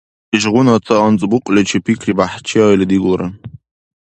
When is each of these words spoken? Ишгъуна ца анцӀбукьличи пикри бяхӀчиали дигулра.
Ишгъуна 0.35 0.75
ца 0.85 0.95
анцӀбукьличи 1.05 1.77
пикри 1.85 2.13
бяхӀчиали 2.17 2.85
дигулра. 2.89 3.27